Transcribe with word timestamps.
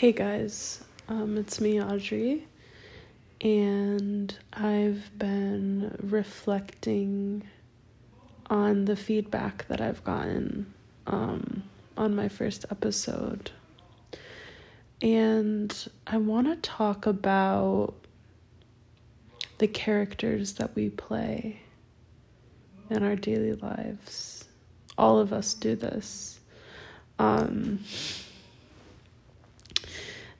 Hey 0.00 0.12
guys, 0.12 0.82
um, 1.10 1.36
it's 1.36 1.60
me, 1.60 1.78
Audrey, 1.78 2.46
and 3.42 4.34
I've 4.50 5.10
been 5.18 5.94
reflecting 6.02 7.46
on 8.46 8.86
the 8.86 8.96
feedback 8.96 9.68
that 9.68 9.82
I've 9.82 10.02
gotten 10.02 10.72
um, 11.06 11.64
on 11.98 12.16
my 12.16 12.30
first 12.30 12.64
episode. 12.70 13.50
And 15.02 15.90
I 16.06 16.16
want 16.16 16.46
to 16.46 16.56
talk 16.66 17.04
about 17.04 17.92
the 19.58 19.68
characters 19.68 20.54
that 20.54 20.74
we 20.74 20.88
play 20.88 21.60
in 22.88 23.02
our 23.02 23.16
daily 23.16 23.52
lives. 23.52 24.46
All 24.96 25.18
of 25.18 25.34
us 25.34 25.52
do 25.52 25.76
this. 25.76 26.40
Um, 27.18 27.80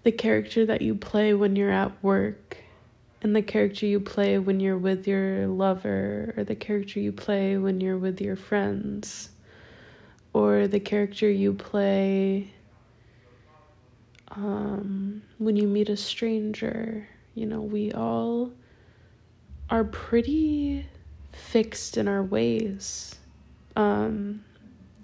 the 0.03 0.13
character 0.13 0.65
that 0.67 0.83
you 0.83 0.95
play 0.95 1.35
when 1.35 1.57
you're 1.57 1.71
at 1.71 2.03
work 2.03 2.57
and 3.23 3.37
the 3.37 3.43
character 3.43 3.87
you 3.87 4.01
play 4.01 4.39
when 4.39 4.61
you're 4.61 4.79
with 4.79 5.07
your 5.07 5.47
lover 5.47 6.33
or 6.37 6.45
the 6.45 6.55
character 6.55 7.01
you 7.01 7.13
play 7.13 7.57
when 7.57 7.81
you're 7.81 7.99
with 7.99 8.21
your 8.21 8.37
friends 8.37 9.31
or 10.33 10.67
the 10.67 10.81
character 10.81 11.31
you 11.31 11.53
play 11.53 12.53
um, 14.29 15.23
when 15.39 15.57
you 15.57 15.67
meet 15.67 15.89
a 15.89 15.97
stranger. 15.97 17.07
You 17.35 17.47
know 17.47 17.61
we 17.61 17.93
all 17.93 18.53
are 19.69 19.85
pretty 19.85 20.87
fixed 21.33 21.97
in 21.97 22.09
our 22.09 22.23
ways. 22.23 23.15
Um, 23.77 24.45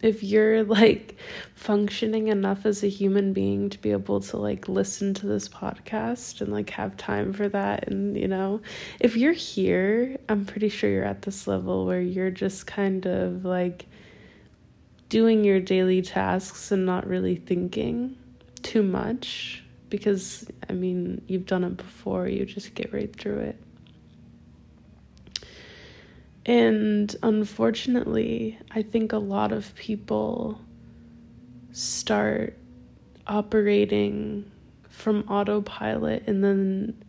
if 0.07 0.23
you're 0.23 0.63
like 0.63 1.17
functioning 1.55 2.29
enough 2.29 2.65
as 2.65 2.85
a 2.85 2.89
human 2.89 3.33
being 3.33 3.69
to 3.69 3.79
be 3.79 3.91
able 3.91 4.21
to 4.21 4.37
like 4.37 4.69
listen 4.69 5.13
to 5.13 5.27
this 5.27 5.49
podcast 5.49 6.41
and 6.41 6.53
like 6.53 6.71
have 6.71 6.97
time 6.97 7.33
for 7.33 7.49
that 7.49 7.89
and 7.89 8.17
you 8.17 8.29
know 8.29 8.61
if 9.01 9.17
you're 9.17 9.33
here 9.33 10.17
i'm 10.29 10.45
pretty 10.45 10.69
sure 10.69 10.89
you're 10.89 11.05
at 11.05 11.23
this 11.23 11.49
level 11.49 11.87
where 11.87 12.01
you're 12.01 12.31
just 12.31 12.67
kind 12.67 13.07
of 13.07 13.45
like 13.45 13.87
doing 15.09 15.43
your 15.45 15.61
daily 15.61 16.01
tasks 16.01 16.71
and 16.71 16.87
not 16.87 17.07
really 17.07 17.37
thinking 17.37 18.17
too 18.63 18.83
much 18.83 19.65
because 19.91 20.49
i 20.71 20.73
mean 20.73 21.21
you've 21.27 21.47
done 21.47 21.65
it 21.65 21.77
before 21.77 22.29
you 22.29 22.45
just 22.45 22.75
get 22.75 22.93
right 22.93 23.15
through 23.17 23.39
it 23.39 23.61
and 26.47 27.15
unfortunately, 27.25 28.57
I 28.71 28.83
think 28.83 29.13
a 29.13 29.19
lot 29.19 29.51
of 29.51 29.75
people 29.75 30.61
start 31.73 32.57
operating 33.27 34.49
from 34.89 35.25
autopilot. 35.29 36.23
And 36.29 36.45
then 36.45 37.05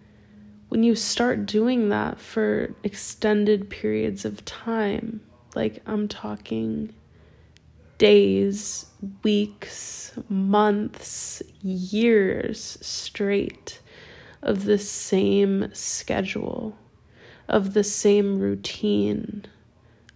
when 0.69 0.81
you 0.81 0.95
start 0.95 1.45
doing 1.45 1.89
that 1.89 2.19
for 2.19 2.73
extended 2.83 3.69
periods 3.69 4.25
of 4.25 4.43
time, 4.43 5.21
like 5.53 5.83
I'm 5.85 6.08
talking 6.08 6.95
days, 7.99 8.88
weeks, 9.23 10.17
months, 10.30 11.43
years 11.61 12.80
straight 12.81 13.81
of 14.41 14.65
the 14.65 14.80
same 14.80 15.69
schedule 15.75 16.75
of 17.48 17.73
the 17.73 17.84
same 17.84 18.40
routine, 18.40 19.45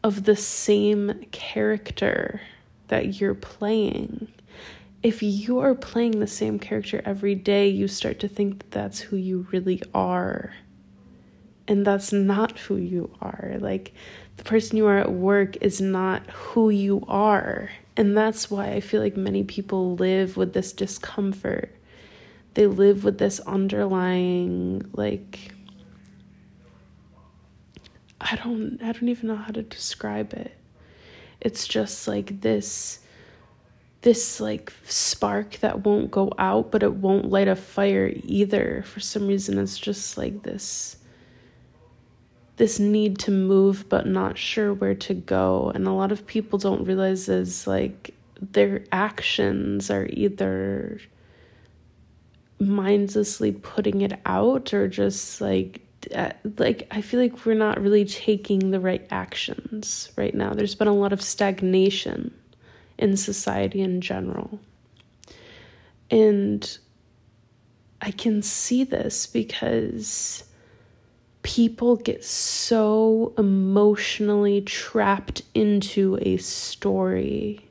of 0.04 0.24
the 0.24 0.36
same 0.36 1.26
character 1.32 2.42
that 2.88 3.20
you're 3.20 3.36
playing. 3.36 4.28
If 5.04 5.24
you 5.24 5.60
are 5.60 5.74
playing 5.74 6.20
the 6.20 6.28
same 6.28 6.60
character 6.60 7.02
every 7.06 7.36
day, 7.36 7.68
you 7.68 7.88
start 7.88 8.20
to 8.20 8.28
think 8.28 8.60
that 8.60 8.72
that's 8.72 9.00
who 9.00 9.16
you 9.16 9.48
really 9.52 9.82
are. 9.94 10.54
And 11.68 11.86
that's 11.86 12.12
not 12.12 12.60
who 12.60 12.76
you 12.76 13.16
are. 13.22 13.56
Like, 13.60 13.94
the 14.38 14.44
person 14.44 14.78
you 14.78 14.88
are 14.88 14.98
at 14.98 15.12
work 15.12 15.58
is 15.62 15.80
not 15.80 16.30
who 16.30 16.70
you 16.70 17.04
are. 17.08 17.70
And 17.96 18.18
that's 18.18 18.52
why 18.52 18.72
I 18.72 18.80
feel 18.80 19.02
like 19.02 19.16
many 19.18 19.44
people 19.44 19.96
live 19.96 20.38
with 20.38 20.54
this 20.54 20.74
discomfort. 20.74 21.74
They 22.54 22.68
live 22.68 23.04
with 23.04 23.18
this 23.18 23.40
underlying, 23.42 24.84
like, 24.94 25.54
I 28.22 28.36
don't 28.36 28.80
I 28.84 28.92
don't 28.92 29.10
even 29.10 29.28
know 29.28 29.36
how 29.36 29.52
to 29.52 29.64
describe 29.64 30.34
it. 30.34 30.56
It's 31.42 31.68
just 31.68 32.08
like 32.08 32.42
this 32.42 33.00
this 34.02 34.40
like 34.40 34.74
spark 34.86 35.58
that 35.60 35.86
won't 35.86 36.12
go 36.12 36.32
out 36.38 36.72
but 36.72 36.84
it 36.84 36.94
won't 36.94 37.30
light 37.30 37.48
a 37.48 37.56
fire 37.56 38.14
either. 38.24 38.84
For 38.86 39.00
some 39.00 39.28
reason 39.28 39.58
it's 39.58 39.78
just 39.78 40.18
like 40.18 40.44
this 40.44 40.98
this 42.58 42.80
need 42.80 43.18
to 43.18 43.32
move 43.32 43.90
but 43.90 44.06
not 44.06 44.38
sure 44.38 44.72
where 44.72 44.94
to 44.94 45.16
go 45.16 45.72
and 45.74 45.88
a 45.88 45.92
lot 45.92 46.12
of 46.12 46.28
people 46.28 46.60
don't 46.60 46.86
realize 46.86 47.28
is 47.28 47.66
like 47.66 48.14
their 48.40 48.84
actions 48.92 49.90
are 49.90 50.08
either 50.12 51.00
mindlessly 52.60 53.52
putting 53.52 54.02
it 54.02 54.20
out 54.28 54.74
or 54.76 54.88
just 54.88 55.42
like 55.42 55.82
Uh, 56.14 56.32
like 56.58 56.88
I 56.92 57.02
feel 57.02 57.20
like 57.20 57.46
we're 57.46 57.54
not 57.54 57.80
really 57.80 58.06
taking 58.06 58.72
the 58.72 58.80
right 58.80 59.06
actions 59.12 60.12
right 60.16 60.34
now. 60.34 60.54
There's 60.54 60.76
been 60.76 60.88
a 60.88 60.94
lot 60.94 61.14
of 61.14 61.22
stagnation 61.22 62.34
in 62.98 63.18
society 63.18 63.82
in 63.82 64.02
general. 64.02 64.60
And 66.10 66.78
I 68.02 68.12
can 68.12 68.42
see 68.42 68.84
this 68.84 69.28
because 69.28 70.44
people 71.44 71.96
get 71.96 72.24
so 72.24 73.34
emotionally 73.38 74.62
trapped 74.62 75.42
into 75.54 76.18
a 76.22 76.38
story 76.38 77.68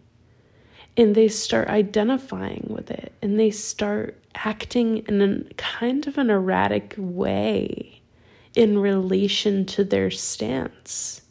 and 0.97 1.15
they 1.15 1.29
start 1.29 1.69
identifying 1.69 2.67
with 2.69 2.91
it 2.91 3.13
and 3.23 3.39
they 3.39 3.51
start 3.51 4.17
acting 4.35 4.99
in 4.99 5.21
a 5.23 5.55
kind 5.55 6.07
of 6.07 6.19
an 6.19 6.31
erratic 6.31 6.95
way 6.97 8.00
in 8.55 8.79
relation 8.79 9.65
to 9.65 9.85
their 9.85 10.11
stance. 10.11 11.23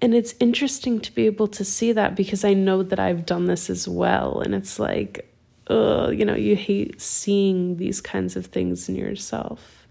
And 0.00 0.14
it's 0.14 0.34
interesting 0.40 1.00
to 1.00 1.14
be 1.14 1.26
able 1.26 1.48
to 1.48 1.64
see 1.64 1.92
that 1.92 2.16
because 2.16 2.44
I 2.44 2.54
know 2.54 2.82
that 2.82 2.98
I've 2.98 3.26
done 3.26 3.46
this 3.46 3.70
as 3.70 3.88
well. 3.88 4.40
And 4.40 4.54
it's 4.54 4.78
like, 4.78 5.32
ugh, 5.68 6.12
you 6.14 6.24
know, 6.24 6.34
you 6.34 6.54
hate 6.54 7.00
seeing 7.00 7.76
these 7.76 8.00
kinds 8.00 8.36
of 8.36 8.46
things 8.46 8.88
in 8.88 8.96
yourself. 8.96 9.86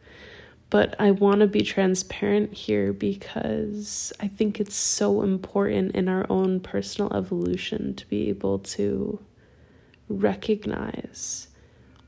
But 0.69 0.95
I 0.99 1.11
want 1.11 1.41
to 1.41 1.47
be 1.47 1.61
transparent 1.61 2.53
here 2.53 2.91
because 2.91 4.11
I 4.19 4.27
think 4.27 4.59
it's 4.59 4.75
so 4.75 5.21
important 5.21 5.95
in 5.95 6.09
our 6.09 6.25
own 6.29 6.59
personal 6.59 7.13
evolution 7.13 7.95
to 7.95 8.07
be 8.07 8.29
able 8.29 8.59
to 8.59 9.19
recognize 10.09 11.47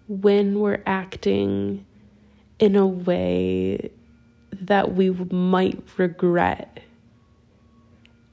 when 0.07 0.59
we're 0.59 0.83
acting 0.85 1.85
in 2.59 2.75
a 2.75 2.87
way 2.87 3.91
that 4.61 4.93
we 4.93 5.09
might 5.09 5.81
regret. 5.97 6.81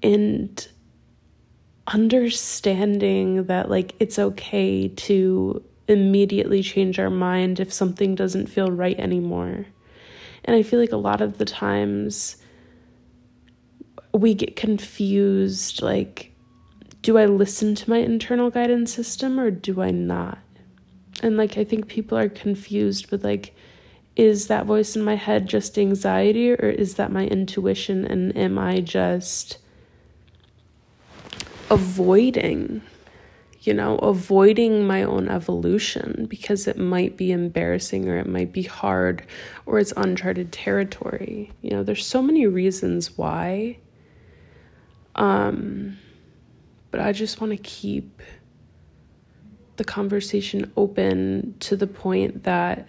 And 0.03 0.67
understanding 1.87 3.45
that, 3.45 3.71
like, 3.71 3.95
it's 4.01 4.19
okay 4.19 4.89
to 4.89 5.63
immediately 5.89 6.63
change 6.63 6.99
our 6.99 7.11
mind 7.11 7.61
if 7.61 7.73
something 7.73 8.15
doesn't 8.15 8.47
feel 8.47 8.71
right 8.71 8.99
anymore. 8.99 9.67
And 10.45 10.57
I 10.57 10.63
feel 10.63 10.81
like 10.81 10.93
a 10.93 10.97
lot 10.97 11.21
of 11.21 11.39
the 11.39 11.45
times 11.45 12.37
we 14.13 14.35
get 14.35 14.57
confused 14.57 15.83
like, 15.83 16.33
do 17.03 17.19
I 17.19 17.27
listen 17.27 17.75
to 17.75 17.91
my 17.91 17.99
internal 17.99 18.51
guidance 18.51 18.93
system 18.93 19.39
or 19.39 19.51
do 19.51 19.83
I 19.83 19.91
not? 19.91 20.39
And 21.23 21.37
like, 21.37 21.59
I 21.59 21.65
think 21.65 21.89
people 21.89 22.17
are 22.17 22.29
confused 22.29 23.11
with 23.11 23.25
like, 23.25 23.55
is 24.17 24.47
that 24.47 24.67
voice 24.67 24.95
in 24.95 25.03
my 25.03 25.17
head 25.17 25.49
just 25.49 25.79
anxiety 25.79 26.53
or 26.53 26.69
is 26.69 26.95
that 26.95 27.11
my 27.11 27.27
intuition 27.27 28.05
and 28.05 28.37
am 28.37 28.59
I 28.59 28.81
just 28.81 29.59
avoiding 31.71 32.83
you 33.61 33.73
know 33.73 33.97
avoiding 33.99 34.87
my 34.87 35.03
own 35.03 35.29
evolution 35.29 36.27
because 36.29 36.69
it 36.69 36.77
might 36.77 37.17
be 37.17 37.33
embarrassing 37.33 38.09
or 38.09 38.19
it 38.19 38.29
might 38.29 38.53
be 38.53 38.63
hard 38.63 39.27
or 39.67 39.79
it's 39.79 39.93
uncharted 39.97 40.53
territory? 40.53 41.51
You 41.63 41.71
know 41.71 41.83
there's 41.83 42.07
so 42.07 42.23
many 42.23 42.47
reasons 42.47 43.17
why. 43.19 43.79
Um 45.17 45.99
but 46.91 47.01
I 47.01 47.11
just 47.11 47.41
want 47.41 47.51
to 47.51 47.57
keep 47.57 48.23
the 49.77 49.85
conversation 49.85 50.71
open 50.77 51.57
to 51.59 51.77
the 51.77 51.89
point 51.89 52.45
that 52.45 52.87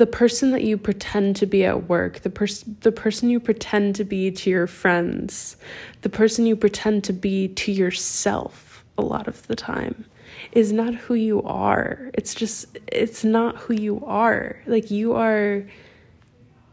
the 0.00 0.06
person 0.06 0.50
that 0.52 0.64
you 0.64 0.78
pretend 0.78 1.36
to 1.36 1.44
be 1.44 1.62
at 1.62 1.86
work, 1.86 2.20
the 2.20 2.30
person 2.30 2.74
the 2.80 2.90
person 2.90 3.28
you 3.28 3.38
pretend 3.38 3.94
to 3.94 4.02
be 4.02 4.30
to 4.30 4.48
your 4.48 4.66
friends, 4.66 5.58
the 6.00 6.08
person 6.08 6.46
you 6.46 6.56
pretend 6.56 7.04
to 7.04 7.12
be 7.12 7.48
to 7.48 7.70
yourself 7.70 8.82
a 8.96 9.02
lot 9.02 9.28
of 9.28 9.46
the 9.46 9.54
time 9.54 10.06
is 10.52 10.72
not 10.72 10.94
who 10.94 11.12
you 11.12 11.42
are. 11.42 12.10
It's 12.14 12.34
just, 12.34 12.78
it's 12.86 13.24
not 13.24 13.58
who 13.58 13.74
you 13.74 14.02
are. 14.06 14.56
Like, 14.66 14.90
you 14.90 15.12
are 15.16 15.66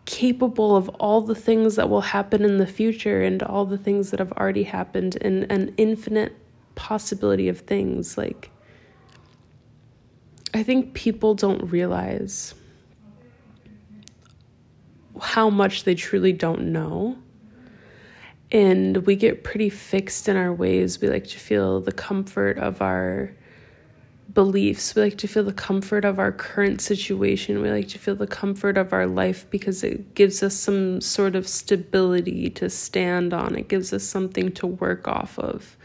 capable 0.06 0.78
of 0.78 0.88
all 0.88 1.20
the 1.20 1.36
things 1.36 1.76
that 1.76 1.90
will 1.90 2.00
happen 2.16 2.46
in 2.46 2.60
the 2.60 2.66
future 2.66 3.22
and 3.22 3.44
all 3.44 3.66
the 3.66 3.78
things 3.78 4.10
that 4.12 4.22
have 4.22 4.32
already 4.32 4.64
happened 4.64 5.18
and 5.20 5.52
an 5.52 5.74
infinite 5.76 6.34
possibility 6.76 7.50
of 7.50 7.60
things. 7.60 8.18
Like, 8.18 8.52
I 10.54 10.64
think 10.64 10.94
people 10.94 11.36
don't 11.36 11.70
realize 11.70 12.56
how 15.22 15.50
much 15.50 15.84
they 15.84 15.96
truly 15.96 16.34
don't 16.34 16.72
know. 16.72 17.18
And 18.52 18.98
we 19.06 19.16
get 19.16 19.44
pretty 19.44 19.70
fixed 19.70 20.30
in 20.30 20.38
our 20.38 20.54
ways. 20.54 21.02
We 21.02 21.10
like 21.10 21.28
to 21.28 21.40
feel 21.40 21.82
the 21.82 21.92
comfort 21.92 22.58
of 22.58 22.82
our 22.82 23.32
beliefs. 24.34 24.96
We 24.96 25.02
like 25.02 25.18
to 25.18 25.28
feel 25.28 25.44
the 25.44 25.54
comfort 25.54 26.06
of 26.06 26.20
our 26.20 26.32
current 26.32 26.80
situation. 26.80 27.62
We 27.62 27.70
like 27.70 27.88
to 27.90 28.00
feel 28.00 28.16
the 28.16 28.28
comfort 28.28 28.78
of 28.78 28.94
our 28.94 29.08
life 29.08 29.50
because 29.50 29.84
it 29.84 30.16
gives 30.16 30.44
us 30.44 30.56
some 30.56 31.02
sort 31.02 31.36
of 31.36 31.48
stability 31.48 32.50
to 32.52 32.70
stand 32.70 33.34
on. 33.34 33.56
It 33.56 33.68
gives 33.68 33.92
us 33.94 34.04
something 34.04 34.52
to 34.54 34.68
work 34.68 35.08
off 35.08 35.38
of. 35.40 35.76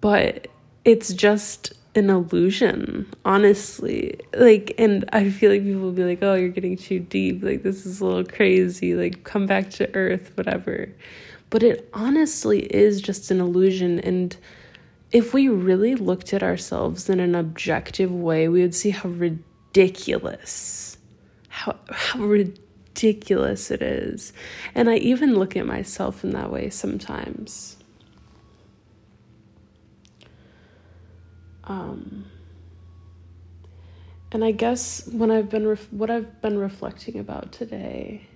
But 0.00 0.48
it's 0.84 1.12
just 1.12 1.72
an 1.94 2.10
illusion, 2.10 3.12
honestly. 3.24 4.18
Like, 4.34 4.74
and 4.78 5.08
I 5.12 5.30
feel 5.30 5.50
like 5.50 5.62
people 5.62 5.80
will 5.80 5.92
be 5.92 6.04
like, 6.04 6.22
oh, 6.22 6.34
you're 6.34 6.48
getting 6.48 6.76
too 6.76 7.00
deep. 7.00 7.42
Like, 7.42 7.62
this 7.62 7.84
is 7.86 8.00
a 8.00 8.06
little 8.06 8.24
crazy. 8.24 8.94
Like, 8.94 9.24
come 9.24 9.46
back 9.46 9.70
to 9.70 9.94
earth, 9.94 10.32
whatever. 10.36 10.88
But 11.50 11.62
it 11.62 11.88
honestly 11.92 12.60
is 12.60 13.00
just 13.00 13.30
an 13.30 13.40
illusion. 13.40 13.98
And 14.00 14.36
if 15.10 15.34
we 15.34 15.48
really 15.48 15.96
looked 15.96 16.32
at 16.32 16.42
ourselves 16.42 17.10
in 17.10 17.18
an 17.18 17.34
objective 17.34 18.12
way, 18.12 18.48
we 18.48 18.62
would 18.62 18.74
see 18.74 18.90
how 18.90 19.08
ridiculous, 19.08 20.96
how, 21.48 21.76
how 21.90 22.20
ridiculous 22.20 23.72
it 23.72 23.82
is. 23.82 24.32
And 24.76 24.88
I 24.88 24.96
even 24.96 25.34
look 25.34 25.56
at 25.56 25.66
myself 25.66 26.22
in 26.22 26.30
that 26.30 26.52
way 26.52 26.70
sometimes. 26.70 27.76
Um, 31.70 32.24
and 34.32 34.44
I 34.44 34.50
guess 34.50 35.06
when 35.06 35.30
I've 35.30 35.48
been 35.48 35.68
ref- 35.68 35.92
what 35.92 36.10
I've 36.10 36.42
been 36.42 36.58
reflecting 36.58 37.20
about 37.20 37.52
today 37.52 38.26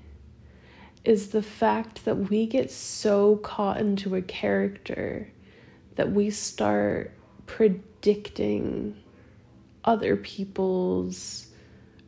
is 1.02 1.30
the 1.30 1.42
fact 1.42 2.04
that 2.04 2.30
we 2.30 2.46
get 2.46 2.70
so 2.70 3.38
caught 3.38 3.78
into 3.78 4.14
a 4.14 4.22
character 4.22 5.32
that 5.96 6.12
we 6.12 6.30
start 6.30 7.12
predicting 7.46 8.96
other 9.84 10.14
people's 10.16 11.48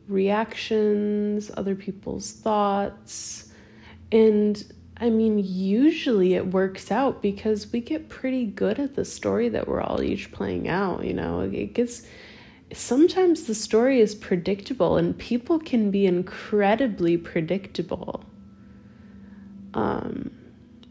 reactions, 0.07 1.51
other 1.57 1.75
people's 1.75 2.31
thoughts. 2.31 3.51
And 4.13 4.63
I 4.99 5.09
mean, 5.11 5.37
usually 5.39 6.33
it 6.33 6.47
works 6.47 6.91
out 6.91 7.21
because 7.21 7.71
we 7.71 7.81
get 7.81 8.09
pretty 8.09 8.45
good 8.45 8.79
at 8.79 8.95
the 8.95 9.05
story 9.05 9.47
that 9.49 9.67
we're 9.67 9.81
all 9.81 10.01
each 10.01 10.31
playing 10.31 10.67
out, 10.67 11.05
you 11.05 11.13
know. 11.13 11.41
It 11.41 11.73
gets 11.73 12.03
sometimes 12.73 13.43
the 13.43 13.55
story 13.55 14.01
is 14.01 14.15
predictable 14.15 14.97
and 14.97 15.17
people 15.17 15.59
can 15.59 15.91
be 15.91 16.05
incredibly 16.05 17.15
predictable. 17.17 18.23
Um 19.73 20.31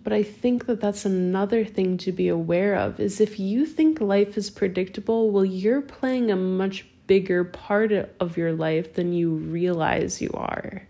but 0.05 0.13
I 0.13 0.23
think 0.23 0.67
that 0.67 0.81
that's 0.81 1.05
another 1.05 1.65
thing 1.65 1.99
to 1.99 2.13
be 2.13 2.29
aware 2.29 2.77
of 2.77 3.01
is 3.01 3.21
if 3.21 3.41
you 3.41 3.67
think 3.67 4.01
life 4.01 4.39
is 4.39 4.51
predictable, 4.51 5.33
well, 5.33 5.45
you're 5.45 5.81
playing 5.81 6.31
a 6.31 6.37
much 6.37 6.87
bigger 7.09 7.43
part 7.43 7.91
of 7.91 8.37
your 8.37 8.53
life 8.53 8.95
than 8.95 9.13
you 9.13 9.33
realize 9.33 10.23
you 10.23 10.31
are. 10.33 10.87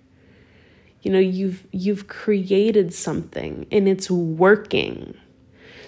You 1.06 1.12
know, 1.12 1.20
you've 1.20 1.64
you've 1.70 2.08
created 2.08 2.92
something 2.92 3.68
and 3.70 3.88
it's 3.88 4.10
working. 4.10 5.16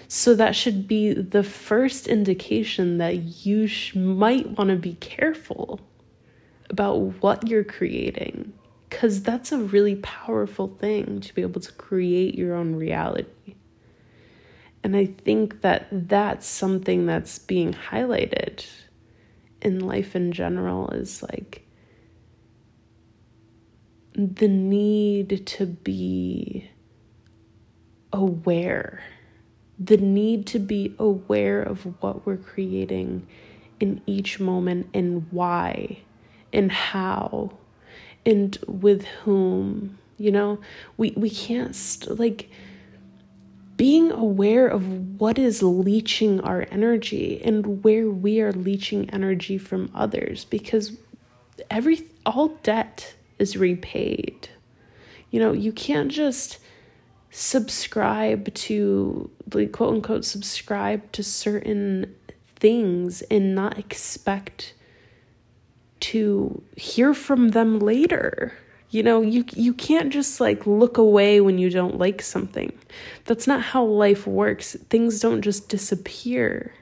So 0.07 0.33
that 0.33 0.55
should 0.55 0.87
be 0.87 1.11
the 1.11 1.43
first 1.43 2.07
indication 2.07 2.99
that 2.99 3.45
you 3.45 3.67
sh- 3.67 3.95
might 3.95 4.57
want 4.57 4.69
to 4.69 4.77
be 4.77 4.93
careful 4.93 5.81
about 6.69 6.95
what 7.21 7.49
you're 7.49 7.65
creating 7.65 8.53
because 8.87 9.21
that's 9.21 9.51
a 9.51 9.57
really 9.57 9.95
powerful 9.95 10.69
thing 10.79 11.19
to 11.19 11.35
be 11.35 11.41
able 11.41 11.59
to 11.59 11.71
create 11.73 12.35
your 12.35 12.55
own 12.55 12.77
reality. 12.77 13.55
And 14.85 14.95
I 14.95 15.07
think 15.07 15.59
that 15.63 15.87
that's 15.91 16.47
something 16.47 17.07
that's 17.07 17.39
being 17.39 17.73
highlighted 17.73 18.65
in 19.61 19.81
life 19.81 20.15
in 20.15 20.31
general 20.31 20.91
is 20.91 21.21
like 21.23 21.65
the 24.19 24.47
need 24.47 25.45
to 25.47 25.65
be 25.65 26.69
aware, 28.11 29.03
the 29.77 29.97
need 29.97 30.45
to 30.47 30.59
be 30.59 30.95
aware 30.99 31.61
of 31.61 31.85
what 32.01 32.25
we're 32.25 32.37
creating 32.37 33.27
in 33.79 34.01
each 34.05 34.39
moment 34.39 34.87
and 34.93 35.31
why 35.31 35.99
and 36.51 36.71
how 36.71 37.51
and 38.25 38.57
with 38.67 39.05
whom 39.05 39.97
you 40.19 40.31
know? 40.31 40.59
We 40.97 41.11
we 41.15 41.29
can't 41.29 41.75
st- 41.75 42.19
like 42.19 42.49
being 43.77 44.11
aware 44.11 44.67
of 44.67 45.19
what 45.19 45.39
is 45.39 45.63
leeching 45.63 46.41
our 46.41 46.67
energy 46.69 47.41
and 47.43 47.81
where 47.83 48.09
we 48.09 48.41
are 48.41 48.51
leeching 48.51 49.09
energy 49.09 49.57
from 49.57 49.89
others 49.95 50.43
because 50.43 50.97
every 51.71 52.05
all 52.25 52.49
debt 52.61 53.15
is 53.39 53.57
repaid 53.57 54.49
you 55.31 55.39
know 55.39 55.51
you 55.51 55.71
can't 55.71 56.11
just 56.11 56.59
subscribe 57.31 58.53
to 58.53 59.29
like 59.53 59.71
quote 59.71 59.95
unquote 59.95 60.25
subscribe 60.25 61.11
to 61.11 61.23
certain 61.23 62.15
things 62.59 63.21
and 63.23 63.55
not 63.55 63.79
expect 63.79 64.73
to 65.99 66.61
hear 66.75 67.13
from 67.13 67.49
them 67.49 67.79
later. 67.79 68.53
You 68.89 69.03
know, 69.03 69.21
you 69.21 69.45
you 69.53 69.73
can't 69.73 70.11
just 70.11 70.41
like 70.41 70.65
look 70.65 70.97
away 70.97 71.41
when 71.41 71.57
you 71.57 71.69
don't 71.69 71.99
like 71.99 72.21
something. 72.21 72.77
That's 73.25 73.45
not 73.45 73.61
how 73.61 73.83
life 73.83 74.25
works. 74.25 74.75
Things 74.89 75.19
don't 75.19 75.41
just 75.41 75.69
disappear. 75.69 76.73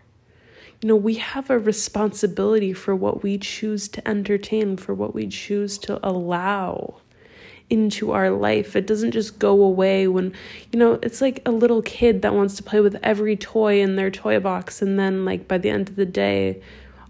You 0.81 0.89
know, 0.89 0.95
we 0.95 1.15
have 1.15 1.49
a 1.49 1.57
responsibility 1.57 2.73
for 2.73 2.95
what 2.95 3.23
we 3.23 3.37
choose 3.37 3.87
to 3.89 4.07
entertain, 4.07 4.77
for 4.77 4.93
what 4.93 5.15
we 5.15 5.27
choose 5.27 5.77
to 5.79 5.99
allow 6.07 7.01
into 7.69 8.11
our 8.11 8.29
life. 8.29 8.75
It 8.75 8.87
doesn't 8.87 9.11
just 9.11 9.39
go 9.39 9.61
away 9.61 10.07
when, 10.07 10.33
you 10.71 10.79
know, 10.79 10.99
it's 11.01 11.19
like 11.19 11.41
a 11.45 11.51
little 11.51 11.81
kid 11.81 12.21
that 12.21 12.33
wants 12.33 12.55
to 12.57 12.63
play 12.63 12.79
with 12.79 12.97
every 13.03 13.35
toy 13.35 13.81
in 13.81 13.95
their 13.95 14.11
toy 14.11 14.39
box 14.39 14.81
and 14.81 14.97
then 14.97 15.25
like 15.25 15.47
by 15.47 15.57
the 15.57 15.69
end 15.69 15.89
of 15.89 15.95
the 15.95 16.05
day 16.05 16.61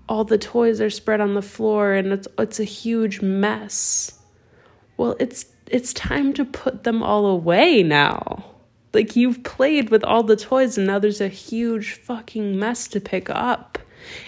all 0.09 0.23
the 0.23 0.37
toys 0.37 0.79
are 0.79 0.89
spread 0.89 1.21
on 1.21 1.33
the 1.33 1.41
floor 1.41 1.93
and 1.93 2.13
it's 2.13 2.27
it's 2.37 2.59
a 2.59 2.63
huge 2.63 3.21
mess. 3.21 4.19
Well, 4.95 5.15
it's 5.19 5.45
it's 5.67 5.93
time 5.93 6.33
to 6.33 6.45
put 6.45 6.83
them 6.83 7.03
all 7.03 7.25
away 7.25 7.83
now. 7.83 8.46
Like 8.93 9.15
you've 9.15 9.43
played 9.43 9.89
with 9.89 10.03
all 10.03 10.23
the 10.23 10.35
toys 10.35 10.77
and 10.77 10.87
now 10.87 10.99
there's 10.99 11.21
a 11.21 11.27
huge 11.27 11.93
fucking 11.93 12.57
mess 12.57 12.87
to 12.89 12.99
pick 12.99 13.29
up. 13.29 13.77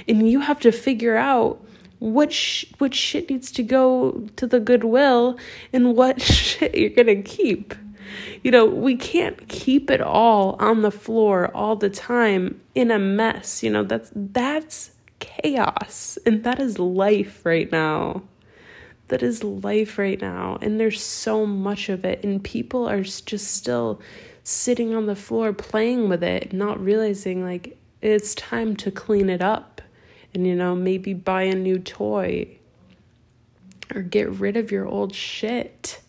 And 0.08 0.30
you 0.30 0.42
have 0.42 0.60
to 0.62 0.72
figure 0.72 1.16
out 1.16 1.64
what 2.00 2.32
sh- 2.32 2.66
what 2.78 2.94
shit 2.94 3.30
needs 3.30 3.52
to 3.52 3.64
go 3.64 4.28
to 4.36 4.48
the 4.48 4.60
goodwill 4.60 5.38
and 5.72 5.96
what 5.96 6.22
shit 6.22 6.76
you're 6.76 6.90
going 6.90 7.08
to 7.08 7.22
keep. 7.22 7.74
You 8.44 8.52
know, 8.52 8.66
we 8.66 8.96
can't 8.96 9.48
keep 9.50 9.92
it 9.92 10.02
all 10.02 10.56
on 10.60 10.82
the 10.82 10.92
floor 10.92 11.52
all 11.54 11.76
the 11.76 11.90
time 11.90 12.60
in 12.74 12.90
a 12.90 13.00
mess. 13.00 13.62
You 13.62 13.70
know, 13.70 13.84
that's 13.84 14.12
that's 14.16 14.92
chaos. 15.20 16.18
And 16.26 16.44
that 16.44 16.60
is 16.60 16.80
life 16.80 17.46
right 17.46 17.72
now. 17.72 18.24
That 19.10 19.24
is 19.24 19.44
life 19.44 19.98
right 19.98 20.20
now. 20.20 20.58
And 20.62 20.80
there's 20.80 21.02
so 21.02 21.46
much 21.46 21.90
of 21.90 22.06
it. 22.06 22.24
And 22.24 22.44
people 22.44 22.88
are 22.88 23.02
just 23.02 23.48
still 23.56 24.00
sitting 24.50 24.96
on 24.96 25.06
the 25.06 25.16
floor 25.16 25.54
playing 25.54 26.10
with 26.10 26.24
it, 26.24 26.52
not 26.52 26.84
realizing 26.84 27.44
like 27.44 27.78
it's 28.02 28.34
time 28.34 28.76
to 28.78 28.90
clean 28.90 29.30
it 29.30 29.42
up 29.42 29.82
and, 30.34 30.48
you 30.48 30.56
know, 30.56 30.76
maybe 30.76 31.14
buy 31.14 31.44
a 31.44 31.56
new 31.56 31.78
toy 31.78 32.48
or 33.94 34.02
get 34.02 34.30
rid 34.30 34.58
of 34.58 34.72
your 34.72 34.88
old 34.88 35.14
shit. 35.14 36.02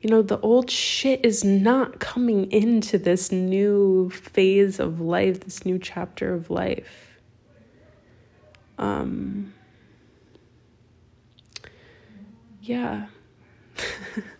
You 0.00 0.10
know, 0.10 0.22
the 0.22 0.38
old 0.40 0.70
shit 0.70 1.24
is 1.24 1.44
not 1.44 1.98
coming 1.98 2.50
into 2.52 2.98
this 2.98 3.32
new 3.32 4.10
phase 4.10 4.78
of 4.78 5.00
life, 5.00 5.40
this 5.40 5.64
new 5.64 5.78
chapter 5.78 6.34
of 6.34 6.50
life. 6.50 7.18
Um, 8.78 9.54
yeah. 12.60 13.06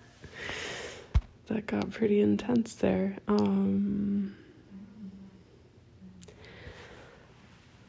that 1.47 1.67
got 1.67 1.91
pretty 1.91 2.21
intense 2.21 2.75
there. 2.75 3.17
Um, 3.29 4.37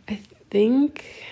I 0.08 0.14
th- 0.14 0.28
think 0.50 1.26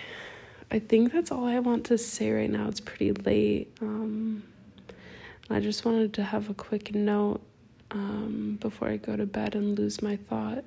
I 0.71 0.79
think 0.79 1.13
that's 1.13 1.31
all 1.31 1.45
I 1.45 1.59
want 1.59 1.85
to 1.85 1.97
say 1.97 2.31
right 2.31 2.49
now. 2.49 2.67
It's 2.67 2.79
pretty 2.79 3.11
late. 3.11 3.75
Um, 3.81 4.43
I 5.49 5.59
just 5.59 5.85
wanted 5.85 6.13
to 6.15 6.23
have 6.23 6.49
a 6.49 6.53
quick 6.53 6.95
note 6.95 7.41
um, 7.91 8.57
before 8.59 8.89
I 8.89 8.97
go 8.97 9.15
to 9.15 9.25
bed 9.25 9.55
and 9.55 9.77
lose 9.77 10.01
my 10.01 10.15
thought. 10.15 10.63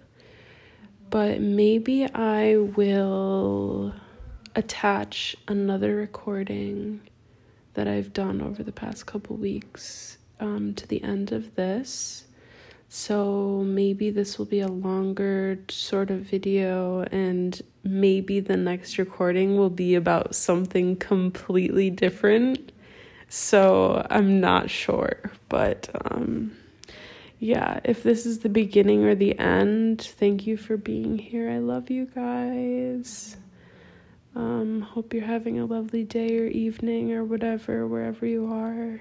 But 1.10 1.40
maybe 1.40 2.04
I 2.04 2.56
will 2.56 3.94
attach 4.54 5.36
another 5.48 5.96
recording 5.96 7.00
that 7.74 7.88
I've 7.88 8.12
done 8.12 8.40
over 8.40 8.62
the 8.62 8.72
past 8.72 9.06
couple 9.06 9.36
weeks 9.36 10.17
um, 10.40 10.74
to 10.74 10.86
the 10.86 11.02
end 11.02 11.32
of 11.32 11.54
this. 11.54 12.24
So 12.90 13.62
maybe 13.66 14.10
this 14.10 14.38
will 14.38 14.46
be 14.46 14.60
a 14.60 14.68
longer 14.68 15.58
sort 15.68 16.10
of 16.10 16.20
video, 16.20 17.02
and 17.12 17.60
maybe 17.84 18.40
the 18.40 18.56
next 18.56 18.96
recording 18.96 19.58
will 19.58 19.70
be 19.70 19.94
about 19.94 20.34
something 20.34 20.96
completely 20.96 21.90
different. 21.90 22.72
So 23.28 24.06
I'm 24.08 24.40
not 24.40 24.70
sure, 24.70 25.30
but 25.50 25.90
um, 26.10 26.56
yeah, 27.40 27.80
if 27.84 28.02
this 28.02 28.24
is 28.24 28.38
the 28.38 28.48
beginning 28.48 29.04
or 29.04 29.14
the 29.14 29.38
end, 29.38 30.00
thank 30.00 30.46
you 30.46 30.56
for 30.56 30.78
being 30.78 31.18
here. 31.18 31.50
I 31.50 31.58
love 31.58 31.90
you 31.90 32.06
guys. 32.06 33.36
Um, 34.34 34.80
hope 34.80 35.12
you're 35.12 35.24
having 35.24 35.58
a 35.58 35.66
lovely 35.66 36.04
day 36.04 36.38
or 36.38 36.46
evening 36.46 37.12
or 37.12 37.22
whatever, 37.22 37.86
wherever 37.86 38.24
you 38.24 38.50
are. 38.50 39.00